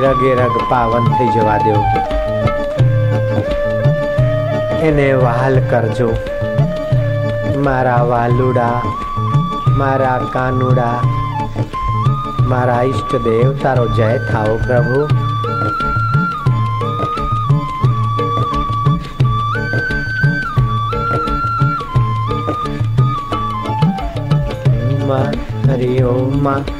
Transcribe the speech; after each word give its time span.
રગે 0.00 0.34
રગ 0.34 0.70
પાવન 0.70 1.04
થઈ 1.04 1.28
જવા 1.28 1.58
દો. 1.58 1.84
એને 4.78 5.12
વહાલ 5.12 5.60
કરજો. 5.70 6.12
મારા 7.64 8.02
વાલુડા, 8.02 8.82
મારા 9.68 10.20
કાનુડા, 10.32 11.02
મારા 12.48 12.82
ઈષ્ટ 12.82 13.16
દેવ, 13.16 13.52
તારો 13.62 13.88
જય 13.88 14.18
થાઓ 14.32 14.56
પ્રભુ. 14.56 15.08
હરિ 25.70 26.02
ઓમ. 26.02 26.48
હરિ 26.48 26.79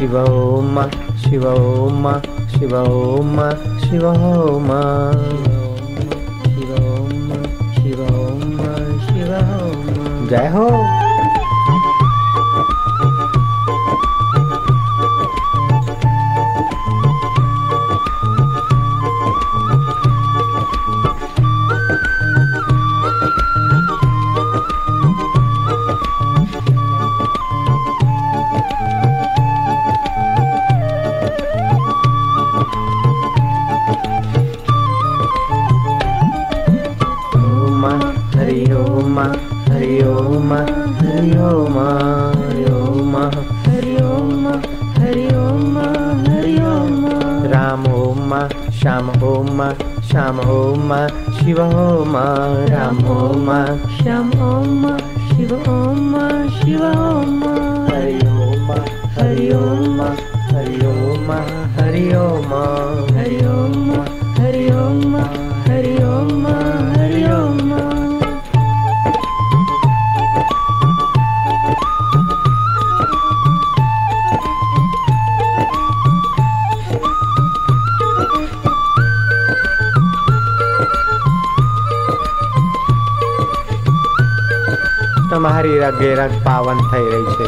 শিবা 0.00 0.22
ওম 0.24 0.66
মা 0.74 0.84
শিবা 1.22 1.52
ওম 1.52 1.94
মা 2.04 2.14
শিবা 2.52 2.80
ওম 2.80 3.26
মা 3.36 3.48
শিবা 3.82 4.10
ওম 4.10 4.62
মা 4.68 4.80
শিবা 6.52 6.78
ওম 6.92 7.12
মা 7.28 7.38
শিবা 7.76 8.06
ওম 8.20 8.40
মা 8.58 8.70
শিবা 9.06 9.38
ওম 9.60 9.78
মা 9.88 10.08
জয় 10.30 10.48
হোক। 10.54 11.09
हरि 40.52 41.30
ओम 41.38 41.78
हरि 42.38 42.64
ओम 42.72 43.16
हरि 43.16 43.96
ओं 44.02 44.52
हरि 44.98 45.26
ओम्। 45.34 45.76
हरि 46.28 46.56
ओं 46.60 47.50
राम 47.50 47.86
ओ 47.86 48.14
श्याम 48.70 49.10
ओं 49.10 49.72
श्याम 50.02 50.40
ओं 50.40 51.08
शिव 51.38 51.62
म 52.06 52.16
राम 52.70 52.98
म 53.38 53.78
श्याम 54.02 54.28
ओ 54.28 54.98
शिवोम 55.30 56.14
शिव 56.48 56.84
हरि 57.90 58.26
ओं 58.26 58.70
हरि 59.18 59.52
ओं 59.52 60.00
हरि 60.50 60.86
ओम 60.86 61.32
हरि 61.80 62.14
ओम। 62.14 62.89
મારી 85.42 85.78
રગે 85.82 85.90
રગેરગ 86.10 86.32
પાવન 86.44 86.78
થઈ 86.90 87.06
રહી 87.12 87.34
છે. 87.36 87.46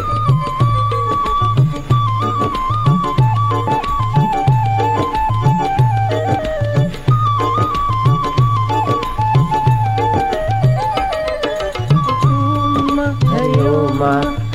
હરે 13.24 13.46
ઓમ 13.68 14.00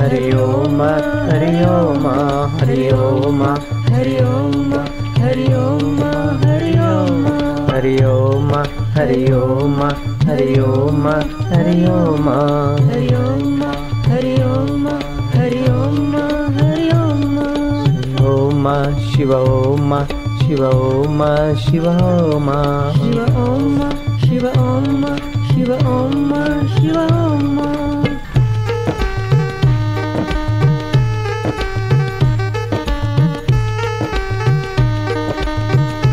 હરે 0.00 0.34
ઓમ 0.36 0.80
હરે 1.28 1.52
ઓમ 1.66 2.04
હરે 2.58 2.92
ઓમ 2.94 3.40
હરે 3.88 4.16
ઓમ 4.24 4.72
હરે 5.18 5.46
ઓમ 5.56 6.02
હરે 7.68 7.96
ઓમ 8.06 8.52
હરે 8.94 9.34
ઓમ 9.34 9.80
હરે 10.26 10.60
ઓમ 10.62 11.04
हरि 11.68 11.84
ओम 11.84 12.28
हरि 12.90 13.08
ओम 13.14 13.62
हरि 14.10 14.34
ओम 14.42 14.86
हरि 15.34 15.58
शिव 19.08 19.32
ओम 19.34 19.92
शिव 20.38 20.62
ओम 20.66 21.20
शिव 21.64 21.88
ओम 21.88 22.48
शिव 22.92 23.18
ओम 23.42 23.76
शिव 24.22 24.46
ओम 24.60 25.04
शिव 25.48 25.72
ओम 25.88 26.32
शिव 26.76 26.96
ओम 27.00 27.58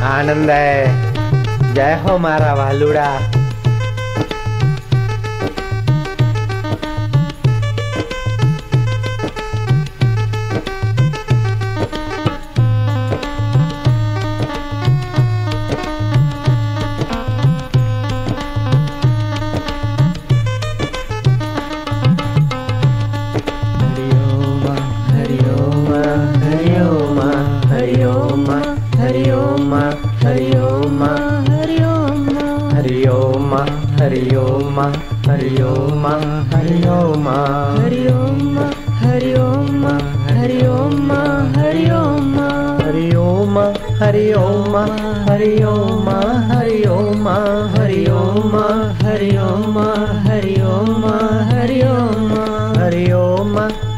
आनंद 0.03 0.49
है। 0.49 1.73
जय 1.73 1.99
हो 2.03 2.17
मारा 2.17 2.55
भालूड़ा 2.55 3.34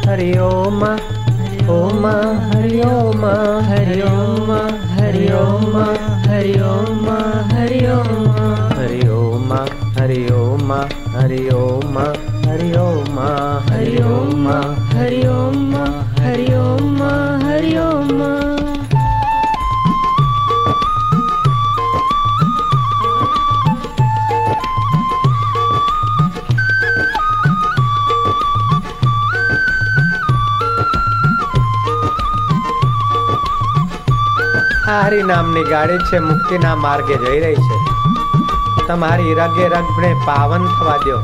हरि 0.07 0.31
ओम 0.39 0.83
ओम 1.71 2.05
हरि 2.51 2.79
ओम 2.89 3.23
हरि 3.69 3.97
ओम 4.09 4.51
हरि 4.97 5.25
ओम 5.39 5.75
हरि 6.27 6.53
ओम 6.67 7.09
हरि 7.51 7.81
ओम 7.95 8.29
हरि 8.77 9.01
ओम 9.15 9.51
हरि 9.97 10.21
ओम 10.35 10.71
हरि 11.17 11.41
ओम 11.57 11.97
हरि 12.47 12.71
ओम 12.85 13.19
हरि 13.73 14.01
ओम 14.07 14.47
हरि 14.95 15.21
ओम 15.35 15.75
हरि 16.23 16.47
ओम 16.63 17.03
हरि 17.43 17.77
ओम 17.77 18.36
હારી 34.87 35.23
નામની 35.29 35.63
ગાડી 35.69 36.03
છે 36.09 36.19
મુક્તિના 36.25 36.75
માર્ગે 36.83 37.15
જઈ 37.23 37.39
રહી 37.43 37.63
છે. 37.65 37.77
તમારી 38.87 39.33
રગે 39.39 39.65
રગને 39.73 40.11
પાવન 40.27 40.67
થવા 40.75 40.97
દો. 41.05 41.17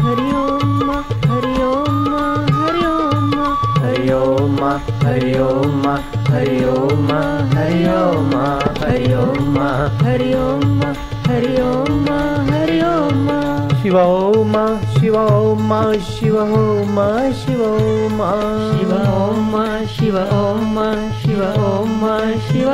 હરિ 0.00 0.28
ઓમ 0.44 0.90
હરિ 1.28 1.54
ઓમ 1.68 2.00
હરિ 2.62 2.86
ઓમ 2.94 3.30
હરિ 3.84 4.10
ઓમ 4.20 4.60
હરિ 10.02 10.34
ઓમ 10.44 10.80
હરિ 11.28 11.54
ઓમ 11.70 12.31
शिव 13.82 13.96
ओम 13.98 14.52
शिव 14.94 15.16
म 15.68 15.76
शिव 16.08 16.36
म 16.96 17.06
शिव 17.38 17.62
म 18.18 18.26
शिवोम 18.72 19.54
शिवोम 19.94 20.76
शिवोम 21.22 21.22
शिवोम। 21.22 22.02
शिव 22.46 22.68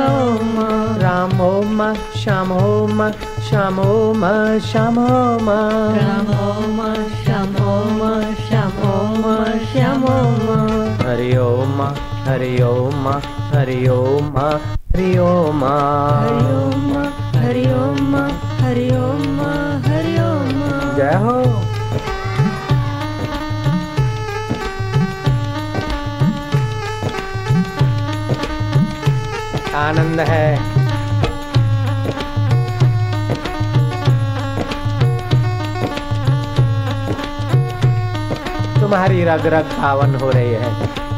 म 0.55 0.65
रामो 1.01 1.49
म 1.77 1.93
श्यामो 2.15 2.59
म 2.97 3.09
श्याम 3.47 3.79
म 4.21 4.59
श्याम 4.67 4.99
म 5.45 5.57
रामो 5.97 6.45
म 6.75 6.93
श्यामो 7.23 7.73
म 7.99 8.11
श्याम 8.47 8.77
म 9.23 9.35
श्याम 9.71 10.05
म 10.45 10.59
हरि 11.07 11.31
ओम 11.47 11.81
हरि 12.27 12.53
ओम 12.69 13.07
हरि 13.55 13.81
ओम 13.97 14.37
हरि 14.37 15.17
ओम 15.27 15.63
हरि 15.65 16.47
ओम 16.53 16.93
हरि 17.41 17.65
ओम 17.81 18.15
हरि 18.61 18.89
ओम 19.01 19.38
जय 20.99 21.13
हो? 21.15 21.33
आनंद 29.75 30.19
है। 30.19 30.57
तुम्हारी 38.81 39.23
रग 39.23 39.45
रग 39.45 39.63
पावन 39.63 40.15
हो 40.15 40.29
रही 40.29 40.51
है। 40.51 41.08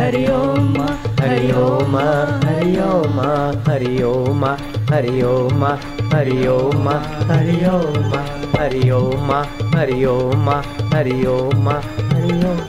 हरि 0.00 0.20
ओम 0.32 0.76
हरि 1.20 1.50
ओम 1.62 1.96
हरि 1.96 2.76
ओम 2.82 3.18
हरि 3.66 4.02
ओम 4.02 4.44
हरि 4.90 5.22
ओम 5.22 5.64
हरि 6.12 6.46
ओम 6.52 6.88
हरि 7.30 7.58
ओम 7.70 8.06
हरि 8.54 8.90
ओम 8.90 9.32
हरि 9.74 10.04
ओम 10.04 10.48
हरि 10.94 11.24
ओम 11.26 11.68
हरि 11.68 12.46
ओम 12.46 12.68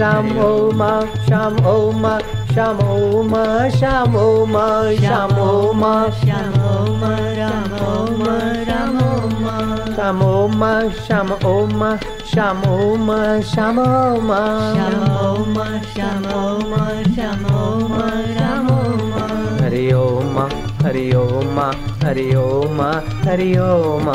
राम 0.00 0.30
ओम 0.46 0.82
श्याम 1.26 1.58
ओम 1.66 2.08
श्याम 2.54 2.80
ओम 2.88 3.34
श्याम 3.78 4.16
ओम 4.16 4.56
श्याम 5.00 5.38
ओम 5.48 5.84
श्याम 6.22 6.59
श्याम 10.10 10.22
ओम 10.22 10.62
श्याम 11.06 11.28
ओम 11.46 11.82
श्याम 12.30 12.62
ओम 12.68 13.10
श्याम 13.50 13.78
ओम 13.78 14.30
श्याम 14.72 15.04
ओम 15.18 15.60
श्याम 15.92 16.24
ओम 16.38 16.74
श्याम 17.14 17.44
ओम 17.58 17.94
श्याम 18.32 18.66
ओम 18.70 19.12
हरि 19.60 19.86
ओम 19.92 20.40
हरि 20.82 21.10
ओम 21.16 21.60
हरि 22.04 22.28
ओम 22.42 22.82
हरि 23.28 23.52
ओम 23.68 24.12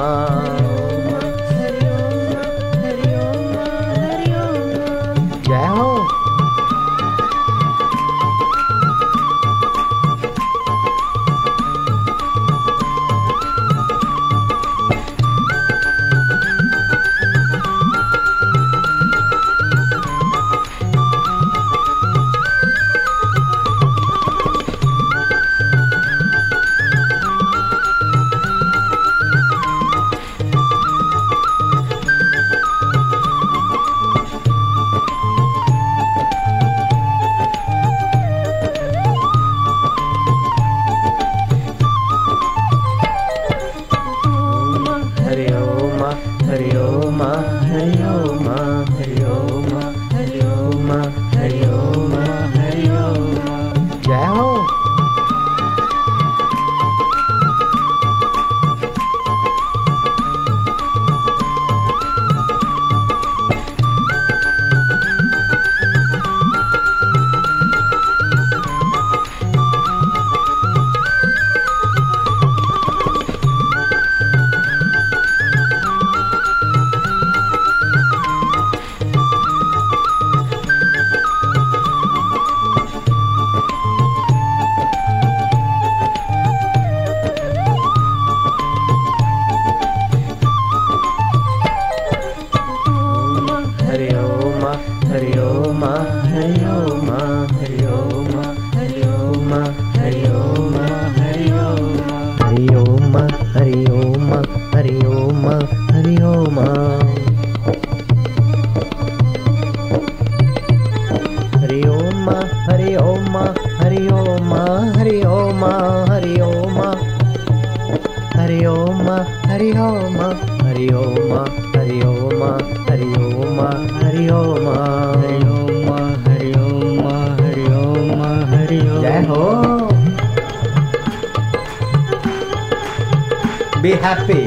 happy, 134.06 134.46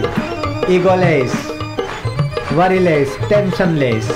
egoless, 0.72 1.32
worryless, 2.54 3.10
tensionless. 3.28 4.06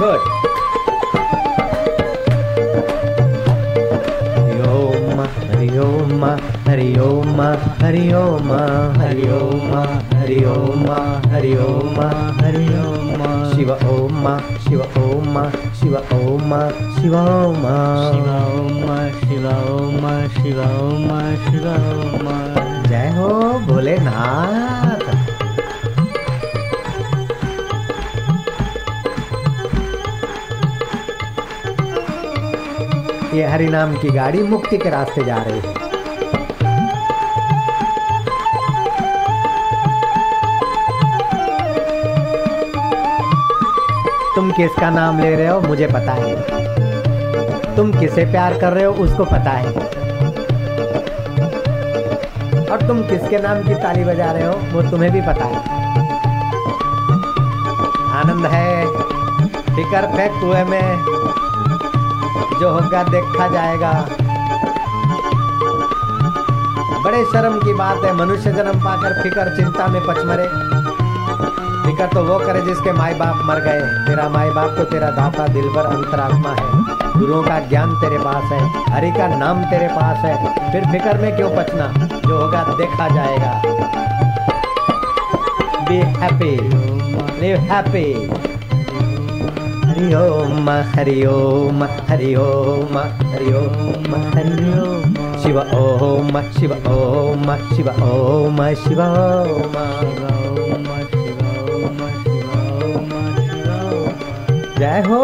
Good. 0.00 0.22
Hari 4.34 4.58
Om, 4.66 5.18
Hari 6.66 6.98
Om, 6.98 7.38
Hari 7.78 8.12
Om, 8.12 8.50
Hari 8.98 9.30
Om, 9.30 9.70
Hari 9.70 9.99
Hari 10.30 10.44
Om 10.46 10.84
Hari 11.30 11.52
Om 11.58 11.96
Hari 12.40 12.66
Om 12.80 13.22
Shiv 13.52 13.70
Om 13.92 14.26
Shiv 14.64 14.82
Om 14.98 15.38
Shiv 15.78 15.96
Om 16.18 16.52
Shiv 16.98 17.16
Om 17.16 17.64
Shiv 18.04 18.28
Om 18.34 18.86
Shiv 19.16 19.48
Om 19.48 20.06
Shiv 20.36 20.60
Om 20.60 21.08
Shiv 21.48 21.66
ओम 21.72 22.30
जय 22.86 23.12
हो 23.16 23.28
भोलेनाथ। 23.66 25.04
ये 33.34 33.46
हरि 33.46 33.68
नाम 33.68 33.96
की 33.96 34.10
गाड़ी 34.12 34.42
मुक्ति 34.44 34.78
के 34.78 34.90
रास्ते 34.90 35.24
जा 35.24 35.42
रही 35.42 35.58
है। 35.58 35.89
तुम 44.40 44.52
किसका 44.52 44.90
नाम 44.90 45.20
ले 45.20 45.36
रहे 45.36 45.48
हो 45.48 45.60
मुझे 45.60 45.86
पता 45.86 46.12
है। 46.12 46.42
तुम 47.76 47.92
किसे 47.92 48.24
प्यार 48.24 48.58
कर 48.58 48.72
रहे 48.72 48.84
हो 48.84 48.92
उसको 48.92 49.24
पता 49.24 49.50
है। 49.50 49.74
और 52.70 52.78
तुम 52.88 53.02
किसके 53.02 53.38
नाम 53.38 53.62
की 53.62 53.74
ताली 53.74 54.04
बजा 54.04 54.32
रहे 54.32 54.46
हो 54.46 54.52
वो 54.52 54.90
तुम्हें 54.90 55.12
भी 55.12 55.20
पता 55.20 55.44
है। 55.44 55.56
आनंद 58.12 58.46
है, 58.46 58.86
फिकर 59.76 60.06
फेंक 60.16 60.32
कुएँ 60.32 60.64
में, 60.64 60.96
जो 62.60 62.70
होगा 62.70 63.02
देखा 63.02 63.48
जाएगा। 63.48 63.92
बड़े 67.04 67.24
शर्म 67.24 67.58
की 67.58 67.72
बात 67.72 68.04
है, 68.04 68.12
मनुष्य 68.12 68.52
जन्म 68.52 68.80
पाकर 68.84 69.22
फिकर 69.22 69.56
चिंता 69.56 69.86
में 69.86 70.02
पचमरे। 70.06 70.79
फिकर 71.90 72.06
तो 72.06 72.22
वो 72.24 72.38
करे 72.38 72.60
जिसके 72.62 72.92
माए 72.92 73.14
बाप 73.14 73.38
मर 73.44 73.60
गए। 73.60 73.80
तेरा 74.06 74.28
माई 74.28 74.50
बाप 74.50 74.74
तो 74.76 74.82
तेरा 74.90 75.10
दाता 75.10 75.46
दिलबर 75.46 75.86
अंतरात्मा 75.86 76.50
है। 76.50 76.66
गुरुओं 77.14 77.42
का 77.42 77.58
ज्ञान 77.68 77.94
तेरे 78.00 78.18
पास 78.18 78.52
है, 78.52 78.60
हरि 78.90 79.10
का 79.10 79.26
नाम 79.36 79.62
तेरे 79.64 79.88
पास 79.88 80.24
है। 80.24 80.34
फिर 80.72 80.84
फिकर 80.92 81.18
में 81.22 81.34
क्यों 81.36 81.50
बचना? 81.56 81.86
जो 82.20 82.38
होगा 82.38 82.62
देखा 82.78 83.08
जाएगा। 83.08 83.52
Be 85.88 85.98
happy 86.20 86.54
live 87.40 87.56
happy 87.72 88.06
Hari 89.88 90.14
Om 90.14 90.70
Hari 90.94 91.18
Om 91.26 91.82
Hari 92.08 92.34
Om 92.36 92.98
Hari 92.98 93.52
Om 93.54 94.14
Hari 94.34 94.70
Om 94.78 95.14
Shiv 95.42 95.58
Om 95.76 96.40
Shiv 96.52 96.72
Om 96.94 97.56
Shiv 97.74 97.90
Om 98.04 98.66
Shiv 98.76 99.02
Om. 99.02 99.78
Shiv 100.00 100.29
जय 104.79 105.01
हो 105.07 105.21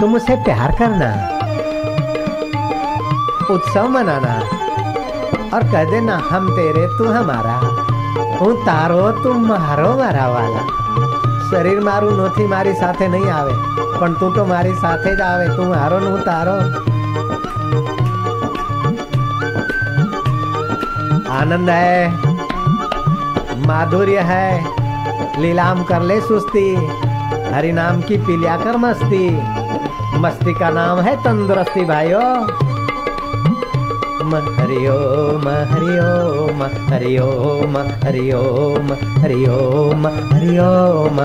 तुम 0.00 0.14
उसे 0.14 0.36
प्यार 0.44 0.76
करना 0.78 1.10
उत्सव 3.50 3.88
मनाना 3.88 4.36
और 5.54 5.70
कह 5.72 5.90
देना 5.90 6.16
हम 6.30 6.48
तेरे 6.56 6.86
तू 6.98 7.12
हमारा 7.12 7.58
હું 8.38 8.56
તારો 8.64 9.02
તું 9.18 9.44
મારો 9.44 9.90
મારા 9.92 10.24
વાલા 10.28 10.64
શરીર 11.46 11.78
મારું 11.80 12.18
નથી 12.18 12.46
મારી 12.46 12.74
સાથે 12.74 13.06
નહીં 13.06 13.30
આવે 13.30 13.54
પણ 13.94 14.16
તું 14.20 14.34
તો 14.36 14.44
મારી 14.44 14.76
સાથે 14.82 15.08
જ 15.10 15.22
આવે 15.22 15.46
તું 15.56 15.72
મારો 15.72 16.00
ને 16.00 16.10
હું 16.10 16.22
તારો 16.24 16.56
आनंद 21.41 21.69
है। 21.69 22.11
माधुर्य 23.67 24.19
है। 24.19 24.65
लीलाम 25.41 25.83
कर 25.83 26.01
ले 26.01 26.21
सुस्ती। 26.21 26.75
हरि 27.53 27.71
नाम 27.71 28.01
की 28.01 28.17
पिलिया 28.17 28.57
कर 28.57 28.77
मस्ती। 28.77 29.41
मस्ती 30.19 30.53
का 30.53 30.69
नाम 30.69 30.99
है 30.99 31.15
तंदुरुस्ती 31.15 31.85
भाइयों। 31.85 32.47
म 34.25 34.35
हरि 34.35 34.87
ओम 34.87 35.47
हरि 35.71 35.99
ओम 35.99 36.63
हरि 36.63 37.17
ओम 37.17 37.77
हरि 37.77 38.31
ओम 38.31 38.93
हरि 38.93 39.45
ओम 39.49 40.07
हरि 40.07 40.53
ओम 40.53 40.55
हरि 40.57 40.57
ओम 40.59 41.19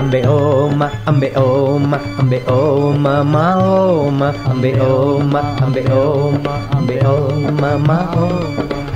Ambe 0.00 0.24
Om, 0.26 0.80
Ambe 1.06 1.28
Om, 1.36 1.92
Ambe 2.18 2.40
Om, 2.48 3.02
Ma 3.02 3.56
Om, 3.60 4.22
Ambe 4.48 4.80
Om, 4.80 5.36
Ambe 5.60 5.82
Om, 5.92 6.40
Ambe 6.72 6.96
Om, 7.04 7.84
Ma 7.86 7.98
Om. 8.16 8.32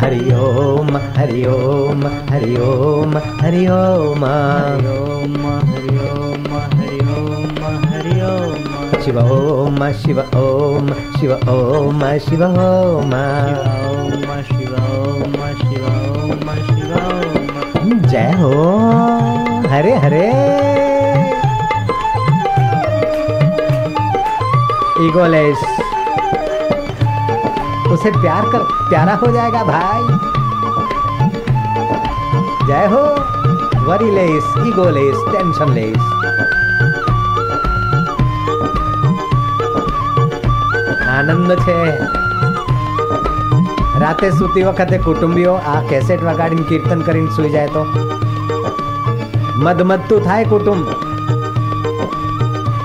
Hari 0.01 0.33
Om, 0.33 0.89
Hari 1.15 1.45
Om, 1.47 2.01
Hari 2.31 2.57
Om, 2.57 3.13
Hari 3.37 3.69
Om, 3.69 4.23
Hari 4.25 4.49
Om, 4.49 5.37
Hari 5.45 5.99
Om, 6.01 6.45
Hari 6.73 7.01
Om, 7.05 7.53
Hari 7.93 8.17
Om. 8.25 8.57
Shiva 9.05 9.23
Om, 9.29 9.77
Shiva 9.93 10.25
Om, 10.33 10.89
Shiva 11.21 11.37
Om, 11.45 12.01
Shiva 12.19 12.49
Om. 12.49 13.13
Shiva 13.13 13.69
Om, 13.85 14.33
Shiva 14.49 14.81
Om, 15.05 15.37
Shiva 15.61 15.91
Om, 16.25 16.49
Shiva 16.65 16.97
Om. 16.97 17.35
जय 18.15 18.33
हो 18.41 19.65
egoless 25.02 25.64
उसे 27.92 28.12
प्यार 28.18 28.50
कर 28.52 28.64
प्यारा 28.90 29.14
हो 29.16 29.32
जाएगा 29.32 29.64
भाई 29.64 30.02
जय 32.68 32.86
हो 32.94 33.04
वरीलेस 33.88 34.54
ईगोलेस 34.68 35.26
टेंशनलेस 35.34 36.16
આનંદ 41.12 41.52
છે 41.64 41.78
રાતે 44.02 44.28
સૂતી 44.32 44.64
વખતે 44.64 44.98
કુટુંબીઓ 45.06 45.54
આ 45.72 45.80
કેસેટ 45.90 46.22
વગાડીને 46.24 46.66
કીર્તન 46.70 47.02
કરીને 47.04 47.32
સુઈ 47.32 47.50
જાય 47.50 47.68
તો 47.68 47.84
मदमत्तू 49.66 50.20
થાય 50.20 50.44
कुटुंब 50.46 51.03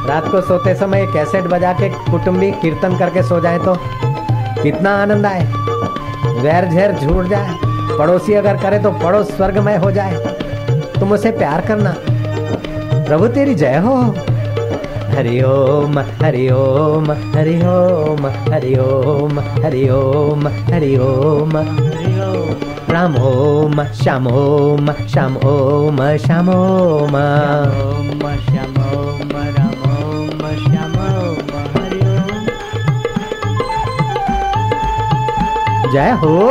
रात 0.09 0.27
को 0.27 0.41
सोते 0.41 0.73
समय 0.75 1.05
कैसेट 1.05 1.43
बजा 1.43 1.73
के 1.73 1.89
कुटुंबी 1.89 2.51
कीर्तन 2.51 2.97
करके 2.97 3.23
सो 3.23 3.39
जाए 3.39 3.59
तो 3.59 3.75
कितना 4.63 4.95
आनंद 5.01 5.25
आए। 5.25 5.43
वैर 6.41 6.69
झेर 6.69 6.91
झूठ 6.91 7.25
जाए। 7.25 7.57
पड़ोसी 7.97 8.33
अगर 8.33 8.57
करे 8.57 8.79
तो 8.79 8.91
पड़ोस 8.91 9.31
स्वर्गमय 9.31 9.75
हो 9.75 9.91
जाए। 9.91 10.15
तुम 10.99 11.11
उसे 11.11 11.31
प्यार 11.31 11.61
करना। 11.61 11.93
प्रभु 13.07 13.27
तेरी 13.27 13.55
जय 13.55 13.77
हो। 13.77 13.95
हरि 15.13 15.41
ओम 15.41 15.99
हरि 15.99 16.49
ओम 16.49 17.11
हरि 17.11 17.55
ओम 17.65 18.27
हरि 18.53 18.75
ओम 18.79 19.39
हरि 19.39 19.89
ओम 19.89 20.47
हरि 20.47 20.97
ओम। 20.97 21.51
राम 22.89 23.15
ओम, 23.15 23.83
श्याम 23.83 24.27
ओम 24.27 24.91
श्याम 24.91 25.37
ओम 25.37 26.17
श्याम 26.17 26.49
ओम। 26.49 27.17
श्याम 28.45 28.77
ओम 28.79 29.23
राम 29.25 29.57
ओम 29.57 29.58
जय 35.93 36.11
हो। 36.11 36.49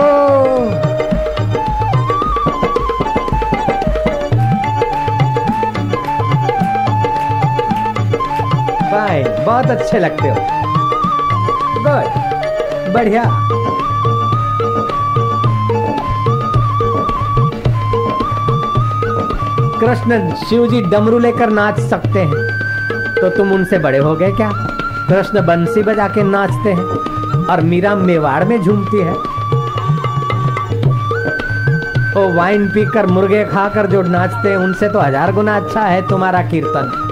फाइन 8.90 9.44
बहुत 9.46 9.66
अच्छे 9.66 9.98
लगते 9.98 10.28
हो। 10.28 10.36
गुड 11.84 12.28
बढ़िया। 12.94 13.24
कृष्ण 19.80 20.34
शिव 20.34 20.66
जी 20.66 20.80
डमरू 20.80 21.18
लेकर 21.18 21.50
नाच 21.50 21.80
सकते 21.80 22.20
हैं। 22.20 22.58
तो 23.20 23.28
तुम 23.28 23.52
उनसे 23.52 23.78
बड़े 23.78 23.98
हो 23.98 24.14
गए 24.14 24.32
क्या? 24.32 24.50
कृष्ण 25.08 25.46
बंसी 25.46 25.82
बजा 25.82 26.08
के 26.08 26.22
नाचते 26.22 26.72
हैं। 26.72 26.86
और 27.50 27.60
मीरा 27.62 27.94
मेवाड़ 27.96 28.44
में 28.44 28.60
झूमती 28.62 29.00
है। 29.00 29.14
ओ 32.16 32.28
वाइन 32.36 32.66
पीकर 32.68 33.06
मुर्गे 33.06 33.44
खाकर 33.44 33.86
जो 33.86 34.02
नाचते 34.02 34.48
हैं, 34.48 34.56
उनसे 34.56 34.88
तो 34.88 35.00
हज़ार 35.00 35.32
गुना 35.32 35.56
अच्छा 35.56 35.82
है 35.82 36.06
तुम्हारा 36.08 36.42
कीर्तन। 36.50 37.04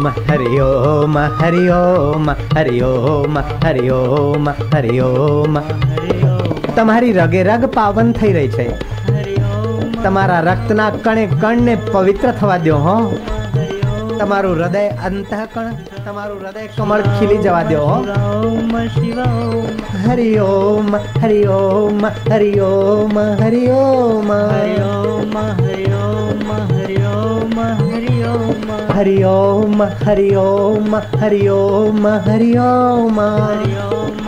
म 0.00 0.08
हरि 0.28 0.58
ओम 0.60 1.18
हरि 1.18 1.68
ओम 2.80 3.38
हरि 3.64 3.88
ओम 3.88 4.48
हरि 4.48 4.98
તમારી 6.78 7.12
રગે 7.12 7.42
રગ 7.42 7.64
પાવન 7.74 8.12
થઈ 8.12 8.32
રહી 8.32 8.48
છે. 8.48 8.66
તમારા 10.02 10.40
રક્તના 10.40 10.90
કણે 10.90 11.24
કણને 11.40 11.74
પવિત્ર 11.92 12.30
થવા 12.40 12.56
દો 12.56 12.76
હો. 12.76 12.96
તમારું 14.18 14.52
હૃદય 14.56 14.88
અંતઃકણ, 15.06 15.72
તમારું 16.04 16.38
હૃદય 16.40 16.66
કમળ 16.76 17.00
ખીલી 17.00 17.38
જવા 17.38 17.62
દો 17.62 17.80
હો. 17.80 17.96
હરિ 20.06 20.38
ઓમ 20.38 20.96
હરિ 20.96 21.40
ઓમ 21.46 22.06
હરિ 22.06 22.60
ઓમ 22.60 23.18
હરિ 23.42 23.70
ઓમ 23.70 24.32
હરિ 24.32 24.78
ઓમ 24.86 25.36
હરિ 25.36 25.84
ઓમ 25.92 26.38
હરિ 26.76 27.02
ઓમ 27.16 27.60
હરિ 27.60 28.22
ઓમ 28.24 28.72
હરિ 28.96 29.24
ઓમ 29.24 29.82
હરિ 30.06 30.34
ઓમ 30.34 30.96
હરિ 31.20 31.46
ઓમ 31.56 32.06
હરિ 32.26 32.58
ઓમ 32.58 33.20
હરિ 33.20 33.76
ઓમ 33.80 34.27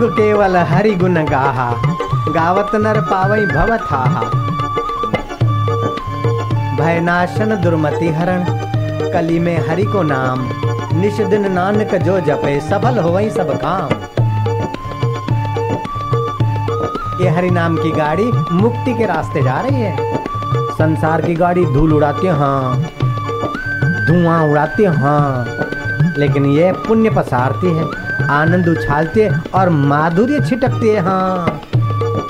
कलयुग 0.00 0.16
केवल 0.16 0.56
हरि 0.56 0.90
गुण 0.96 1.14
गाहा, 1.26 1.70
गावत 2.32 2.74
नर 2.74 3.00
पावई 3.00 3.46
भव 3.46 3.76
थाहा 3.80 4.22
भयनाशन 6.76 7.54
दुर्मति 7.62 8.08
हरण, 8.08 8.44
कली 9.12 9.38
में 9.38 9.68
हरि 9.68 9.84
को 9.84 10.02
नाम 10.02 10.48
निश 11.00 11.20
दिन 11.30 11.50
नानक 11.52 11.94
जो 12.04 12.18
जपे 12.20 12.58
सफल 12.60 12.98
हो 12.98 13.10
वही 13.10 13.30
सब 13.30 13.52
काम। 13.60 13.92
ये 17.22 17.30
हरि 17.30 17.50
नाम 17.50 17.76
की 17.76 17.90
गाड़ी 17.90 18.30
मुक्ति 18.54 18.94
के 18.94 19.06
रास्ते 19.06 19.42
जा 19.42 19.60
रही 19.60 19.80
है। 19.80 19.96
संसार 20.74 21.22
की 21.22 21.34
गाड़ी 21.34 21.64
धूल 21.74 21.92
उड़ाती 21.92 22.26
है 22.26 22.52
धुआँ 24.06 24.42
उड़ाती 24.50 24.84
हाँ। 24.98 25.44
लेकिन 26.18 26.46
ये 26.46 26.72
पुण्य 26.86 27.10
पसारती 27.10 27.74
है। 27.74 28.09
आनंद 28.30 28.68
उछालते 28.68 29.28
और 29.54 29.68
माधुर्य 29.68 30.40
छिटकते 30.48 30.96
है। 30.96 31.10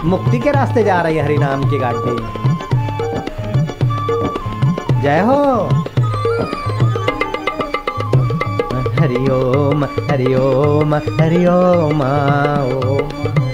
मुक्ति 0.04 0.38
के 0.38 0.50
रास्ते 0.50 0.84
जा 0.84 1.00
रही 1.02 1.16
है 1.16 1.24
हरि 1.24 1.38
नाम 1.38 1.70
की 1.70 1.78
गाड़ी। 1.78 2.16
जय 5.02 5.20
हो। 5.20 5.40
हरिओम 9.00 9.84
हरिओम 9.84 10.94
हरिओम 10.94 10.94
हरि 10.94 11.46
ओम 11.46 12.02
ओम 12.02 13.49